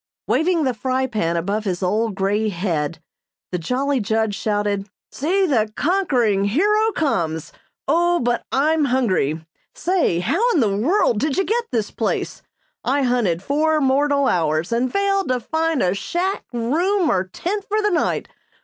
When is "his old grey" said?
1.65-2.49